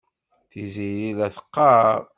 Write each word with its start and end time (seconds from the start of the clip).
Tiziri 0.49 1.09
la 1.17 1.27
t-teqqar. 1.29 1.95